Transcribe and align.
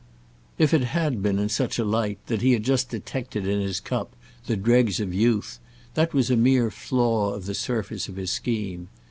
If 0.57 0.73
it 0.73 0.83
had 0.97 1.21
been 1.21 1.37
in 1.37 1.49
such 1.49 1.77
a 1.77 1.83
light 1.85 2.17
that 2.25 2.41
he 2.41 2.53
had 2.53 2.63
just 2.63 2.89
detected 2.89 3.45
in 3.45 3.61
his 3.61 3.79
cup 3.79 4.15
the 4.47 4.55
dregs 4.57 4.99
of 4.99 5.13
youth, 5.13 5.59
that 5.93 6.11
was 6.11 6.31
a 6.31 6.35
mere 6.35 6.71
flaw 6.71 7.35
of 7.35 7.45
the 7.45 7.53
surface 7.53 8.07
of 8.09 8.15
his 8.15 8.31
scheme. 8.31 8.87